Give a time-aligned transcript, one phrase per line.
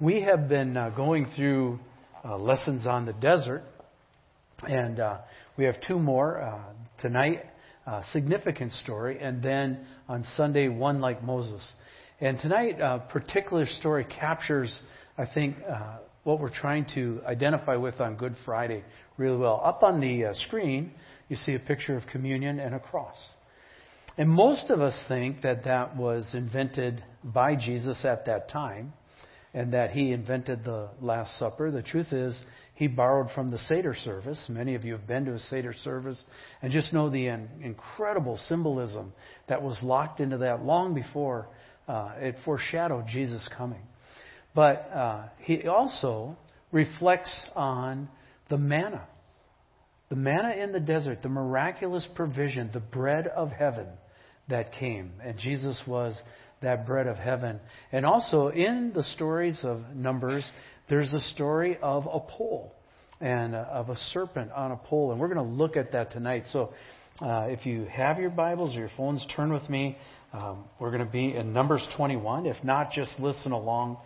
[0.00, 1.78] We have been uh, going through
[2.24, 3.64] uh, lessons on the desert,
[4.66, 5.18] and uh,
[5.58, 6.58] we have two more uh,
[7.02, 7.44] tonight.
[7.86, 11.62] Uh, significant story, and then on Sunday, one like Moses.
[12.18, 14.74] And tonight, a particular story captures,
[15.18, 18.84] I think, uh, what we're trying to identify with on Good Friday
[19.18, 19.60] really well.
[19.62, 20.92] Up on the uh, screen,
[21.28, 23.18] you see a picture of communion and a cross.
[24.16, 28.94] And most of us think that that was invented by Jesus at that time
[29.52, 31.70] and that he invented the Last Supper.
[31.70, 32.38] The truth is,
[32.74, 34.42] he borrowed from the Seder service.
[34.48, 36.22] Many of you have been to a Seder service
[36.62, 39.12] and just know the incredible symbolism
[39.48, 41.48] that was locked into that long before
[41.88, 43.82] uh, it foreshadowed Jesus coming.
[44.54, 46.36] But uh, he also
[46.72, 48.08] reflects on
[48.48, 49.06] the manna.
[50.08, 53.86] The manna in the desert, the miraculous provision, the bread of heaven
[54.50, 55.12] that came.
[55.24, 56.14] And Jesus was
[56.62, 57.60] that bread of heaven.
[57.92, 60.48] And also in the stories of Numbers,
[60.88, 62.74] there's a story of a pole
[63.20, 65.12] and uh, of a serpent on a pole.
[65.12, 66.44] And we're going to look at that tonight.
[66.52, 66.72] So
[67.20, 69.96] uh, if you have your Bibles or your phones, turn with me.
[70.32, 72.46] Um, we're going to be in Numbers 21.
[72.46, 73.98] If not, just listen along.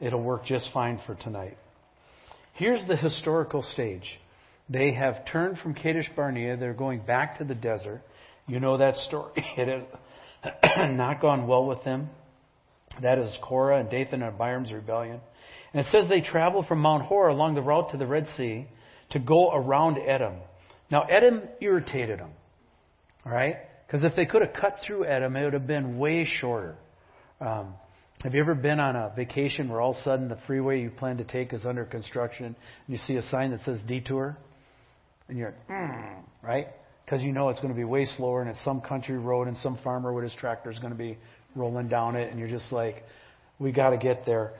[0.00, 1.56] It'll work just fine for tonight.
[2.54, 4.06] Here's the historical stage.
[4.68, 6.56] They have turned from Kadesh Barnea.
[6.56, 8.02] They're going back to the desert.
[8.46, 9.32] You know that story.
[9.56, 9.84] It has
[10.96, 12.08] not gone well with them.
[13.02, 15.20] That is Korah and Dathan and Abiram's rebellion.
[15.72, 18.66] And it says they traveled from Mount Hor along the route to the Red Sea
[19.10, 20.36] to go around Edom.
[20.90, 22.30] Now, Edom irritated them.
[23.24, 23.56] Right?
[23.86, 26.76] Because if they could have cut through Edom, it would have been way shorter.
[27.40, 27.74] Um,
[28.22, 30.90] have you ever been on a vacation where all of a sudden the freeway you
[30.90, 34.38] plan to take is under construction and you see a sign that says detour?
[35.28, 36.68] And you're, mm, right?
[37.06, 39.56] Because you know it's going to be way slower and it's some country road and
[39.58, 41.16] some farmer with his tractor is going to be
[41.54, 43.04] rolling down it and you're just like,
[43.58, 44.52] we got to get there.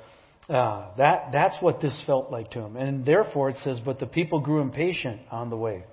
[0.49, 2.77] Uh, that, that's what this felt like to him.
[2.77, 5.85] And therefore it says, but the people grew impatient on the way.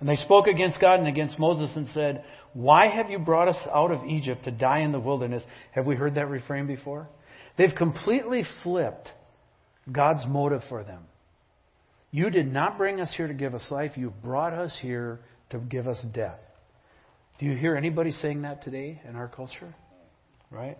[0.00, 3.56] And they spoke against God and against Moses and said, Why have you brought us
[3.72, 5.44] out of Egypt to die in the wilderness?
[5.70, 7.08] Have we heard that refrain before?
[7.56, 9.08] They've completely flipped
[9.90, 11.04] God's motive for them.
[12.10, 13.92] You did not bring us here to give us life.
[13.96, 15.20] You brought us here
[15.54, 16.38] to give us death.
[17.38, 19.74] Do you hear anybody saying that today in our culture?
[20.50, 20.78] Right?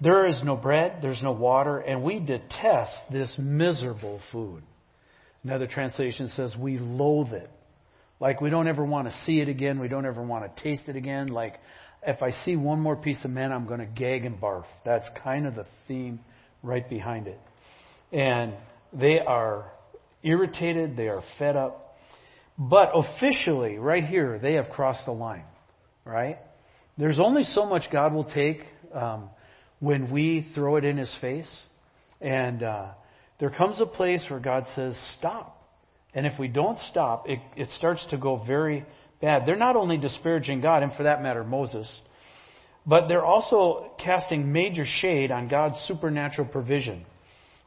[0.00, 4.62] There is no bread, there's no water, and we detest this miserable food.
[5.42, 7.50] Another translation says we loathe it.
[8.20, 10.82] Like we don't ever want to see it again, we don't ever want to taste
[10.88, 11.28] it again.
[11.28, 11.54] Like
[12.06, 14.64] if I see one more piece of man, I'm going to gag and barf.
[14.84, 16.20] That's kind of the theme
[16.62, 17.40] right behind it.
[18.12, 18.54] And
[18.92, 19.70] they are
[20.22, 21.83] irritated, they are fed up.
[22.58, 25.44] But officially, right here, they have crossed the line,
[26.04, 26.38] right?
[26.96, 28.60] There's only so much God will take
[28.94, 29.30] um,
[29.80, 31.62] when we throw it in His face.
[32.20, 32.88] And uh,
[33.40, 35.60] there comes a place where God says, stop.
[36.14, 38.86] And if we don't stop, it, it starts to go very
[39.20, 39.42] bad.
[39.46, 41.92] They're not only disparaging God, and for that matter, Moses,
[42.86, 47.04] but they're also casting major shade on God's supernatural provision,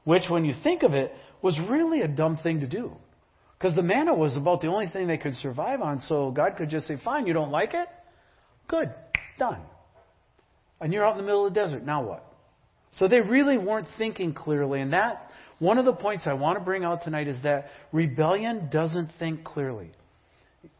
[0.05, 1.11] which, when you think of it,
[1.41, 2.93] was really a dumb thing to do.
[3.57, 6.69] Because the manna was about the only thing they could survive on, so God could
[6.69, 7.87] just say, Fine, you don't like it?
[8.67, 8.93] Good,
[9.39, 9.61] done.
[10.79, 12.23] And you're out in the middle of the desert, now what?
[12.99, 15.29] So they really weren't thinking clearly, and that
[15.59, 19.43] one of the points I want to bring out tonight is that rebellion doesn't think
[19.43, 19.89] clearly.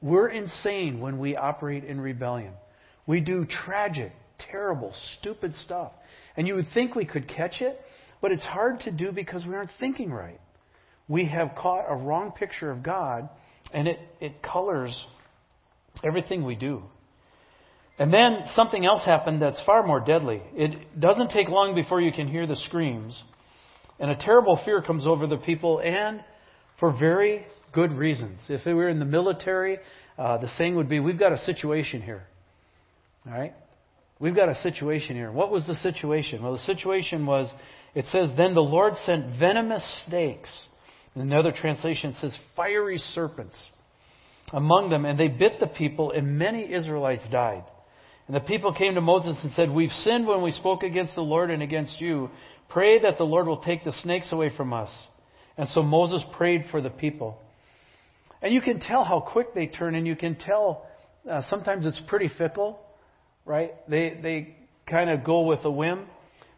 [0.02, 2.54] We're insane when we operate in rebellion.
[3.08, 4.12] We do tragic,
[4.52, 5.94] terrible, stupid stuff.
[6.36, 7.80] And you would think we could catch it,
[8.22, 10.40] but it's hard to do because we aren't thinking right.
[11.08, 13.30] We have caught a wrong picture of God,
[13.74, 15.06] and it, it colors
[16.04, 16.84] everything we do.
[18.00, 20.42] And then something else happened that's far more deadly.
[20.54, 23.20] It doesn't take long before you can hear the screams.
[24.00, 26.24] And a terrible fear comes over the people, and
[26.80, 28.40] for very good reasons.
[28.50, 29.80] If we were in the military,
[30.18, 32.24] uh, the saying would be, We've got a situation here.
[33.26, 33.54] All right?
[34.20, 35.32] We've got a situation here.
[35.32, 36.44] What was the situation?
[36.44, 37.52] Well, the situation was,
[37.96, 40.50] it says, Then the Lord sent venomous snakes.
[41.18, 43.58] Another translation says, fiery serpents
[44.54, 47.64] among them, and they bit the people, and many Israelites died.
[48.28, 51.22] And the people came to Moses and said, We've sinned when we spoke against the
[51.22, 52.30] Lord and against you.
[52.70, 54.90] Pray that the Lord will take the snakes away from us.
[55.58, 57.40] And so Moses prayed for the people.
[58.42, 60.86] And you can tell how quick they turn, and you can tell
[61.30, 62.80] uh, sometimes it's pretty fickle,
[63.46, 63.72] right?
[63.90, 64.56] They, they
[64.90, 66.06] kind of go with a whim.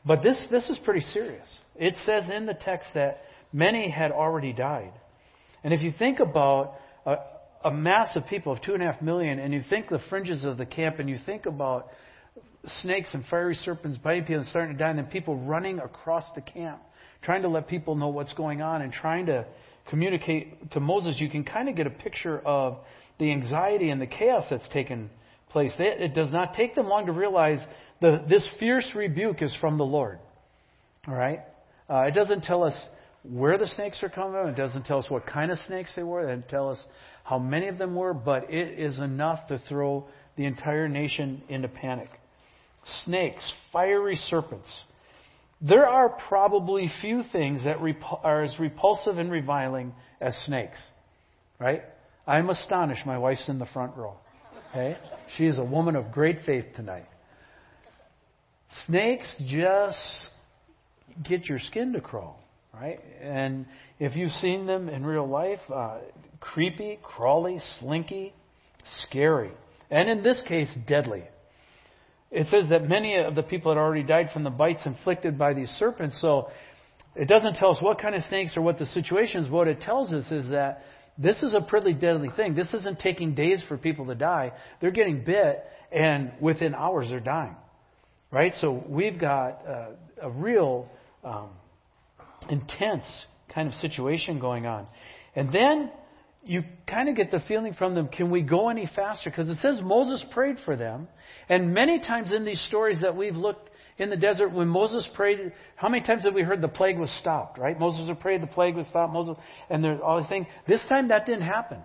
[0.06, 1.48] But this, this is pretty serious.
[1.76, 4.92] It says in the text that many had already died.
[5.64, 6.76] And if you think about
[7.06, 7.18] a,
[7.66, 10.46] a mass of people of two and a half million, and you think the fringes
[10.46, 11.88] of the camp, and you think about
[12.82, 16.26] snakes and fiery serpents biting people and starting to die, and then people running across
[16.36, 16.80] the camp,
[17.22, 19.46] trying to let people know what's going on and trying to
[19.90, 22.78] communicate to Moses, you can kind of get a picture of
[23.18, 25.10] the anxiety and the chaos that's taken
[25.50, 25.74] place.
[25.80, 27.60] It does not take them long to realize
[28.02, 30.20] the, this fierce rebuke is from the Lord.
[31.08, 31.40] All right?
[31.90, 32.74] Uh, it doesn't tell us
[33.24, 34.50] where the snakes are coming from.
[34.50, 36.22] It doesn't tell us what kind of snakes they were.
[36.22, 36.80] It doesn't tell us
[37.24, 41.68] how many of them were, but it is enough to throw the entire nation into
[41.68, 42.10] panic.
[43.04, 44.70] Snakes, fiery serpents.
[45.62, 47.78] There are probably few things that
[48.24, 50.80] are as repulsive and reviling as snakes.
[51.60, 51.84] Right?
[52.26, 54.16] I'm astonished my wife's in the front row.
[54.70, 54.98] Okay?
[55.36, 57.08] She is a woman of great faith tonight.
[58.86, 59.98] Snakes just
[61.28, 62.40] get your skin to crawl,
[62.74, 63.00] right?
[63.22, 63.66] And
[64.00, 66.00] if you've seen them in real life, uh,
[66.40, 68.34] creepy, crawly, slinky,
[69.04, 69.52] scary.
[69.90, 71.24] And in this case, deadly.
[72.32, 75.54] It says that many of the people had already died from the bites inflicted by
[75.54, 76.50] these serpents, so
[77.16, 79.50] it doesn't tell us what kind of snakes or what the situation is.
[79.50, 80.84] What it tells us is that
[81.18, 82.54] this is a pretty deadly thing.
[82.54, 84.52] This isn't taking days for people to die.
[84.80, 87.56] They're getting bit, and within hours they're dying.
[88.32, 88.54] Right?
[88.62, 89.86] So we've got uh,
[90.22, 90.88] a real
[91.24, 91.50] um,
[92.50, 93.06] intense
[93.54, 94.88] kind of situation going on.
[95.36, 95.92] And then
[96.44, 99.30] you kind of get the feeling from them can we go any faster?
[99.30, 101.08] Because it says Moses prayed for them.
[101.48, 105.52] And many times in these stories that we've looked in the desert, when Moses prayed,
[105.76, 107.78] how many times have we heard the plague was stopped, right?
[107.78, 109.36] Moses prayed, the plague was stopped, Moses,
[109.70, 110.48] and there's all these things.
[110.68, 111.80] This time that didn't happen.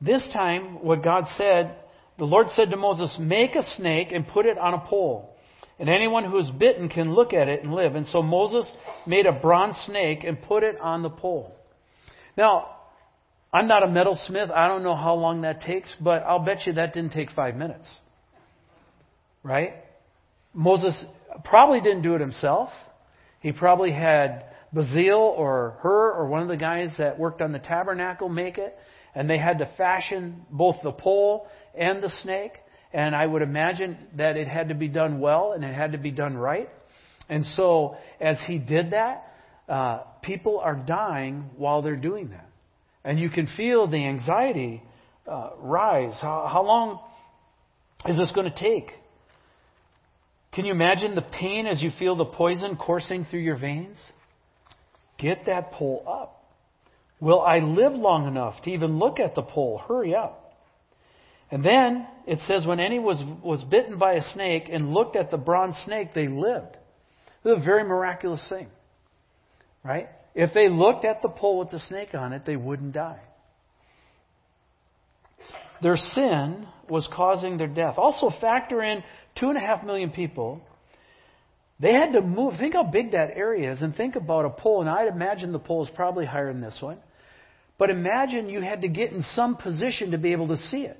[0.00, 1.76] This time, what God said,
[2.18, 5.33] the Lord said to Moses, Make a snake and put it on a pole.
[5.78, 7.96] And anyone who is bitten can look at it and live.
[7.96, 8.70] And so Moses
[9.06, 11.54] made a bronze snake and put it on the pole.
[12.36, 12.68] Now,
[13.52, 14.50] I'm not a metalsmith.
[14.50, 17.56] I don't know how long that takes, but I'll bet you that didn't take five
[17.56, 17.88] minutes.
[19.42, 19.74] Right?
[20.52, 21.04] Moses
[21.44, 22.70] probably didn't do it himself.
[23.40, 24.44] He probably had
[24.74, 28.76] Bezalel or Hur or one of the guys that worked on the tabernacle make it,
[29.14, 31.46] and they had to fashion both the pole
[31.76, 32.52] and the snake.
[32.94, 35.98] And I would imagine that it had to be done well and it had to
[35.98, 36.68] be done right.
[37.28, 39.26] And so, as he did that,
[39.68, 42.48] uh, people are dying while they're doing that.
[43.04, 44.80] And you can feel the anxiety
[45.26, 46.16] uh, rise.
[46.20, 47.00] How, how long
[48.06, 48.90] is this going to take?
[50.52, 53.96] Can you imagine the pain as you feel the poison coursing through your veins?
[55.18, 56.44] Get that pole up.
[57.18, 59.82] Will I live long enough to even look at the pole?
[59.88, 60.43] Hurry up.
[61.50, 65.30] And then it says, when any was, was bitten by a snake and looked at
[65.30, 66.76] the bronze snake, they lived.
[67.44, 68.68] It was a very miraculous thing.
[69.84, 70.08] Right?
[70.34, 73.20] If they looked at the pole with the snake on it, they wouldn't die.
[75.82, 77.94] Their sin was causing their death.
[77.98, 79.04] Also, factor in
[79.38, 80.62] two and a half million people.
[81.78, 82.54] They had to move.
[82.58, 84.80] Think how big that area is, and think about a pole.
[84.80, 86.98] And I'd imagine the pole is probably higher than this one.
[87.76, 90.98] But imagine you had to get in some position to be able to see it.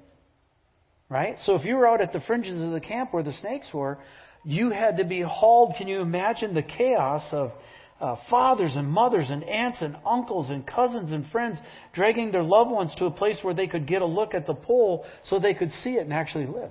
[1.09, 1.37] Right?
[1.45, 3.99] So if you were out at the fringes of the camp where the snakes were,
[4.45, 5.75] you had to be hauled.
[5.77, 7.53] Can you imagine the chaos of
[8.01, 11.59] uh, fathers and mothers and aunts and uncles and cousins and friends
[11.93, 14.55] dragging their loved ones to a place where they could get a look at the
[14.55, 16.71] pole so they could see it and actually live.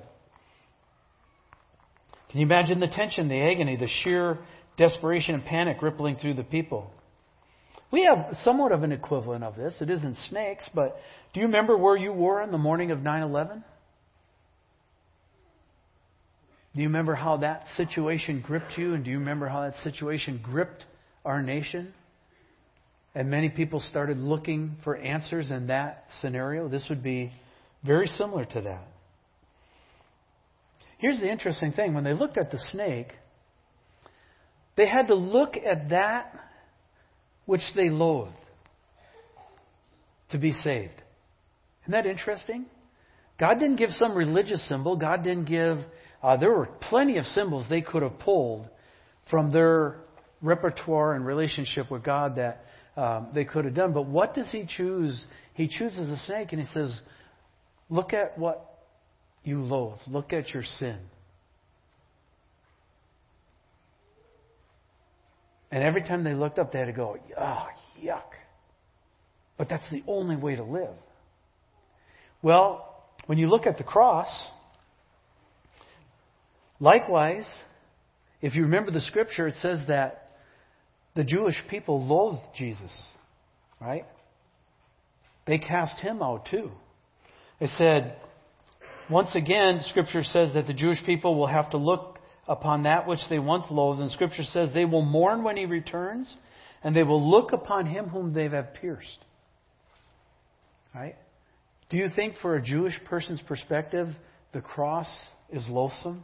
[2.30, 4.39] Can you imagine the tension, the agony, the sheer
[4.77, 6.92] desperation and panic rippling through the people?
[7.92, 9.75] We have somewhat of an equivalent of this.
[9.80, 10.97] It isn't snakes, but
[11.33, 13.63] do you remember where you were on the morning of 9 11?
[16.73, 18.94] Do you remember how that situation gripped you?
[18.94, 20.85] And do you remember how that situation gripped
[21.23, 21.94] our nation?
[23.13, 26.68] And many people started looking for answers in that scenario.
[26.68, 27.31] This would be
[27.85, 28.87] very similar to that.
[30.97, 33.09] Here's the interesting thing when they looked at the snake,
[34.75, 36.33] they had to look at that
[37.45, 38.33] which they loathed
[40.31, 40.94] to be saved.
[41.83, 42.65] Isn't that interesting?
[43.39, 44.95] God didn't give some religious symbol.
[44.95, 45.80] God didn't give.
[46.23, 48.68] Uh, there were plenty of symbols they could have pulled
[49.30, 49.97] from their
[50.42, 52.63] repertoire and relationship with God that
[52.95, 53.92] um, they could have done.
[53.92, 55.25] But what does he choose?
[55.53, 56.97] He chooses a snake and he says,
[57.89, 58.73] Look at what
[59.44, 59.99] you loathe.
[60.07, 60.97] Look at your sin.
[65.73, 67.68] And every time they looked up, they had to go, oh,
[67.99, 68.21] yuck.
[69.57, 70.94] But that's the only way to live.
[72.44, 74.27] Well, when you look at the cross,
[76.83, 77.45] likewise,
[78.42, 80.31] if you remember the scripture, it says that
[81.16, 82.92] the Jewish people loathed Jesus,
[83.80, 84.06] right?
[85.47, 86.71] They cast him out too.
[87.59, 88.18] They said,
[89.09, 93.19] once again, Scripture says that the Jewish people will have to look upon that which
[93.30, 96.33] they once loathed, and Scripture says they will mourn when he returns,
[96.83, 99.25] and they will look upon him whom they have pierced.
[100.95, 101.16] Right?
[101.90, 104.09] Do you think, for a Jewish person's perspective,
[104.54, 105.07] the cross
[105.52, 106.23] is loathsome?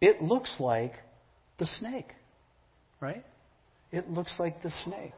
[0.00, 0.94] It looks like
[1.58, 2.08] the snake,
[3.00, 3.24] right?
[3.92, 5.12] It looks like the snake.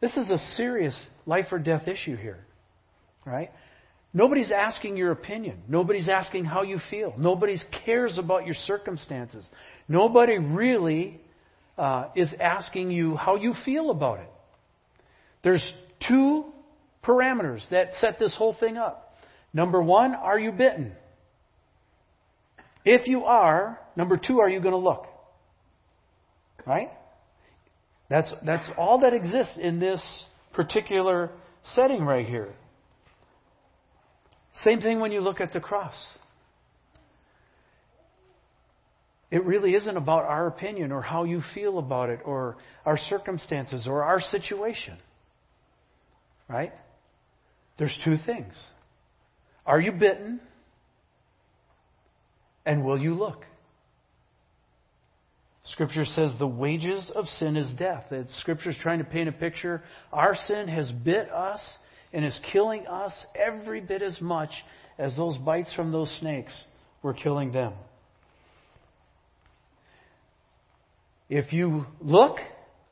[0.00, 2.44] This is a serious life or death issue here,
[3.24, 3.50] right?
[4.12, 5.58] Nobody's asking your opinion.
[5.68, 7.14] Nobody's asking how you feel.
[7.18, 9.46] Nobody cares about your circumstances.
[9.88, 11.20] Nobody really
[11.76, 14.30] uh, is asking you how you feel about it.
[15.42, 15.70] There's
[16.08, 16.46] two
[17.04, 19.14] parameters that set this whole thing up.
[19.52, 20.92] Number one, are you bitten?
[22.86, 25.06] If you are, number two, are you going to look?
[26.64, 26.88] Right?
[28.08, 30.00] That's, that's all that exists in this
[30.52, 31.32] particular
[31.74, 32.54] setting right here.
[34.64, 35.94] Same thing when you look at the cross.
[39.32, 43.88] It really isn't about our opinion or how you feel about it or our circumstances
[43.88, 44.96] or our situation.
[46.48, 46.72] Right?
[47.78, 48.54] There's two things.
[49.66, 50.40] Are you bitten?
[52.66, 53.44] And will you look?
[55.72, 58.12] Scripture says the wages of sin is death.
[58.40, 59.82] Scripture is trying to paint a picture.
[60.12, 61.60] Our sin has bit us
[62.12, 64.50] and is killing us every bit as much
[64.98, 66.52] as those bites from those snakes
[67.02, 67.72] were killing them.
[71.28, 72.38] If you look,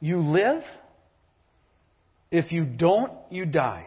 [0.01, 0.63] you live.
[2.31, 3.87] If you don't, you die.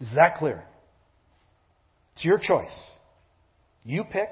[0.00, 0.64] Is that clear?
[2.14, 2.70] It's your choice.
[3.84, 4.30] You pick.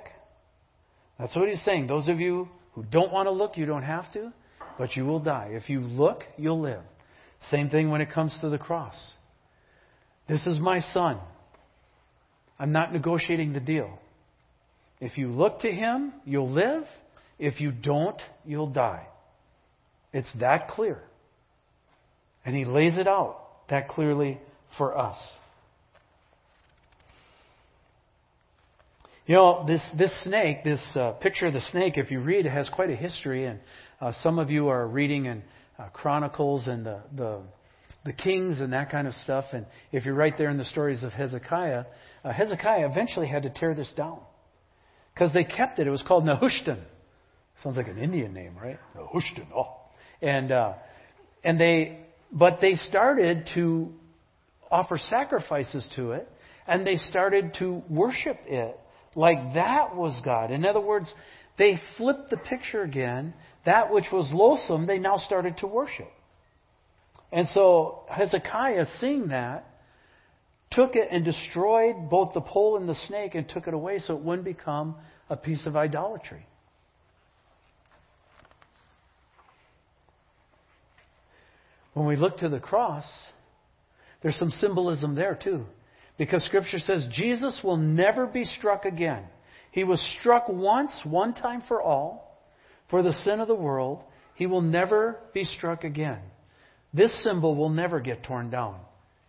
[1.19, 1.87] That's what he's saying.
[1.87, 4.33] Those of you who don't want to look, you don't have to,
[4.79, 5.51] but you will die.
[5.53, 6.83] If you look, you'll live.
[7.51, 8.95] Same thing when it comes to the cross.
[10.29, 11.19] This is my son.
[12.59, 13.99] I'm not negotiating the deal.
[15.01, 16.85] If you look to him, you'll live.
[17.39, 19.07] If you don't, you'll die.
[20.13, 21.03] It's that clear.
[22.45, 23.39] And he lays it out
[23.71, 24.39] that clearly
[24.77, 25.17] for us.
[29.31, 32.51] You know, this, this snake, this uh, picture of the snake, if you read, it
[32.51, 33.45] has quite a history.
[33.47, 33.61] And
[34.01, 35.45] uh, some of you are reading in
[35.79, 37.41] uh, Chronicles and the, the,
[38.05, 39.45] the Kings and that kind of stuff.
[39.53, 41.85] And if you're right there in the stories of Hezekiah,
[42.25, 44.19] uh, Hezekiah eventually had to tear this down
[45.15, 45.87] because they kept it.
[45.87, 46.81] It was called Nehushtan.
[47.63, 48.81] Sounds like an Indian name, right?
[48.97, 49.47] Nehushtan.
[49.55, 49.77] Oh,
[50.21, 50.73] and uh,
[51.45, 52.01] and they,
[52.33, 53.93] but they started to
[54.73, 56.29] offer sacrifices to it,
[56.67, 58.77] and they started to worship it
[59.15, 60.51] like that was God.
[60.51, 61.13] In other words,
[61.59, 63.35] they flipped the picture again.
[63.67, 66.11] That which was loathsome, they now started to worship.
[67.33, 69.67] And so Hezekiah, seeing that,
[70.71, 74.17] took it and destroyed both the pole and the snake and took it away so
[74.17, 74.97] it wouldn't become
[75.29, 76.47] a piece of idolatry.
[81.95, 83.05] When we look to the cross,
[84.23, 85.67] there's some symbolism there too.
[86.21, 89.23] Because Scripture says Jesus will never be struck again.
[89.73, 92.39] He was struck once, one time for all,
[92.91, 94.03] for the sin of the world.
[94.35, 96.19] He will never be struck again.
[96.93, 98.77] This symbol will never get torn down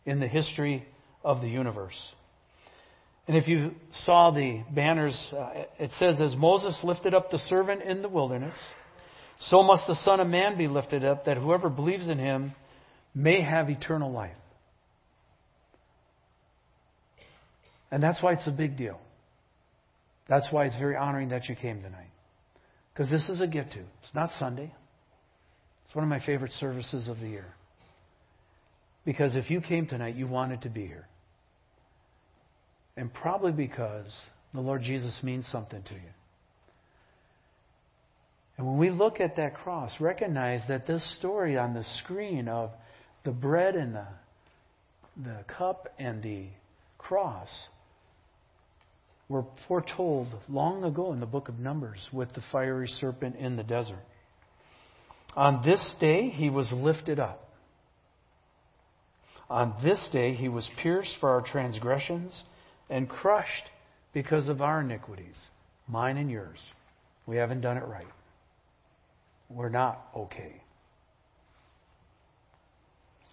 [0.05, 0.85] in the history
[1.23, 1.97] of the universe.
[3.25, 3.71] And if you
[4.03, 8.55] saw the banners, uh, it says, As Moses lifted up the servant in the wilderness,
[9.49, 12.53] so must the Son of Man be lifted up, that whoever believes in him
[13.15, 14.35] may have eternal life.
[17.91, 18.99] And that's why it's a big deal.
[20.29, 22.11] That's why it's very honoring that you came tonight.
[22.93, 23.79] Because this is a get to.
[23.79, 24.73] It's not Sunday.
[25.85, 27.53] It's one of my favorite services of the year.
[29.03, 31.07] Because if you came tonight, you wanted to be here.
[32.95, 34.07] And probably because
[34.53, 35.99] the Lord Jesus means something to you.
[38.57, 42.69] And when we look at that cross, recognize that this story on the screen of
[43.23, 44.07] the bread and the,
[45.23, 46.45] the cup and the
[46.97, 47.49] cross
[49.31, 53.63] were foretold long ago in the book of Numbers with the fiery serpent in the
[53.63, 54.03] desert.
[55.37, 57.49] On this day, he was lifted up.
[59.49, 62.41] On this day, he was pierced for our transgressions
[62.89, 63.63] and crushed
[64.13, 65.37] because of our iniquities,
[65.87, 66.59] mine and yours.
[67.25, 68.07] We haven't done it right.
[69.49, 70.61] We're not okay.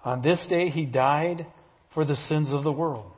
[0.05, 1.45] On this day, he died
[1.93, 3.11] for the sins of the world.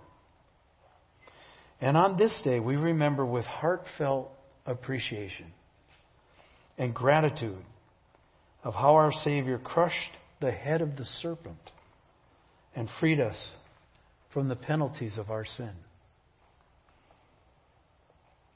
[1.81, 4.31] And on this day, we remember with heartfelt
[4.67, 5.53] appreciation
[6.77, 7.65] and gratitude
[8.63, 11.71] of how our Savior crushed the head of the serpent
[12.75, 13.51] and freed us
[14.33, 15.73] from the penalties of our sin.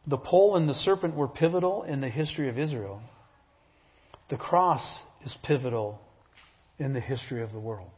[0.07, 3.01] The pole and the serpent were pivotal in the history of Israel.
[4.29, 4.83] The cross
[5.25, 6.01] is pivotal
[6.79, 7.91] in the history of the world.